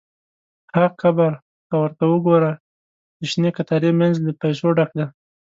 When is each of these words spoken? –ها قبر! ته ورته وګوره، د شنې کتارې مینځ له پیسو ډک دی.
–ها 0.75 0.85
قبر! 1.01 1.31
ته 1.67 1.75
ورته 1.81 2.03
وګوره، 2.07 2.51
د 3.19 3.21
شنې 3.31 3.51
کتارې 3.57 3.89
مینځ 3.99 4.15
له 4.25 4.31
پیسو 4.41 4.67
ډک 4.77 4.89
دی. 4.97 5.05